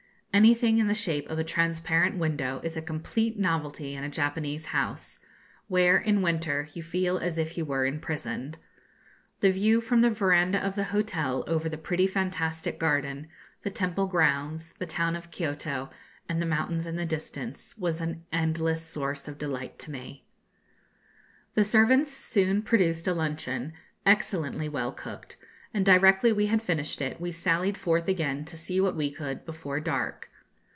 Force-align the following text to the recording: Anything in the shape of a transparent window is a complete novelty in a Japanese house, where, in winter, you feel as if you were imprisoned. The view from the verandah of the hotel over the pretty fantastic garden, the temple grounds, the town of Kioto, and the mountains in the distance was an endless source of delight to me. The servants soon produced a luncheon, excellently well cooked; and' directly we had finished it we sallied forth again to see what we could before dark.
Anything 0.33 0.77
in 0.77 0.87
the 0.87 0.93
shape 0.93 1.29
of 1.29 1.39
a 1.39 1.43
transparent 1.43 2.17
window 2.17 2.61
is 2.63 2.77
a 2.77 2.81
complete 2.81 3.37
novelty 3.37 3.95
in 3.95 4.05
a 4.05 4.09
Japanese 4.09 4.67
house, 4.67 5.19
where, 5.67 5.97
in 5.97 6.21
winter, 6.21 6.69
you 6.71 6.81
feel 6.81 7.17
as 7.17 7.37
if 7.37 7.57
you 7.57 7.65
were 7.65 7.85
imprisoned. 7.85 8.57
The 9.41 9.51
view 9.51 9.81
from 9.81 9.99
the 9.99 10.09
verandah 10.09 10.65
of 10.65 10.75
the 10.75 10.85
hotel 10.85 11.43
over 11.47 11.67
the 11.67 11.77
pretty 11.77 12.07
fantastic 12.07 12.79
garden, 12.79 13.27
the 13.63 13.69
temple 13.69 14.07
grounds, 14.07 14.73
the 14.79 14.85
town 14.85 15.17
of 15.17 15.31
Kioto, 15.31 15.89
and 16.29 16.41
the 16.41 16.45
mountains 16.45 16.85
in 16.85 16.95
the 16.95 17.05
distance 17.05 17.77
was 17.77 17.99
an 17.99 18.23
endless 18.31 18.85
source 18.85 19.27
of 19.27 19.37
delight 19.37 19.77
to 19.79 19.91
me. 19.91 20.25
The 21.55 21.65
servants 21.65 22.09
soon 22.09 22.61
produced 22.61 23.05
a 23.05 23.13
luncheon, 23.13 23.73
excellently 24.05 24.69
well 24.69 24.93
cooked; 24.93 25.35
and' 25.73 25.85
directly 25.85 26.33
we 26.33 26.47
had 26.47 26.61
finished 26.61 26.99
it 27.01 27.21
we 27.21 27.31
sallied 27.31 27.77
forth 27.77 28.09
again 28.09 28.43
to 28.43 28.57
see 28.57 28.81
what 28.81 28.93
we 28.93 29.09
could 29.09 29.45
before 29.45 29.79
dark. 29.79 30.27